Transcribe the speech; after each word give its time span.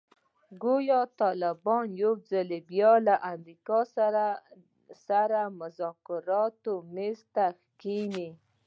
ګویا 0.63 1.01
طالبان 1.21 1.85
یو 2.01 2.13
ځل 2.29 2.49
بیا 2.69 2.91
له 3.07 3.15
امریکا 3.33 3.79
سره 5.07 5.41
مذاکراتو 5.59 6.73
میز 6.93 7.19
ته 7.35 7.45
کښېني. 7.79 8.29